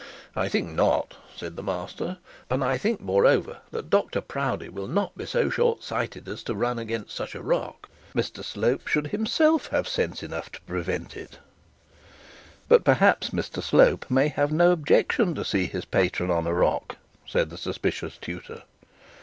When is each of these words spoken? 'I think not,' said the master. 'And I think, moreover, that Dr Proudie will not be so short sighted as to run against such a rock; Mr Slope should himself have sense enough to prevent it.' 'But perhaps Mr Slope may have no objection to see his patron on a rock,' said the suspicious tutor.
'I 0.35 0.49
think 0.49 0.69
not,' 0.71 1.13
said 1.35 1.55
the 1.55 1.61
master. 1.61 2.17
'And 2.49 2.63
I 2.63 2.75
think, 2.79 3.01
moreover, 3.01 3.59
that 3.69 3.91
Dr 3.91 4.19
Proudie 4.19 4.67
will 4.67 4.87
not 4.87 5.15
be 5.15 5.27
so 5.27 5.51
short 5.51 5.83
sighted 5.83 6.27
as 6.27 6.41
to 6.45 6.55
run 6.55 6.79
against 6.79 7.15
such 7.15 7.35
a 7.35 7.41
rock; 7.43 7.87
Mr 8.15 8.43
Slope 8.43 8.87
should 8.87 9.05
himself 9.05 9.67
have 9.67 9.87
sense 9.87 10.23
enough 10.23 10.51
to 10.53 10.61
prevent 10.61 11.15
it.' 11.15 11.37
'But 12.67 12.83
perhaps 12.83 13.29
Mr 13.29 13.61
Slope 13.61 14.09
may 14.09 14.29
have 14.29 14.51
no 14.51 14.71
objection 14.71 15.35
to 15.35 15.45
see 15.45 15.67
his 15.67 15.85
patron 15.85 16.31
on 16.31 16.47
a 16.47 16.53
rock,' 16.55 16.97
said 17.27 17.51
the 17.51 17.57
suspicious 17.59 18.17
tutor. 18.17 18.63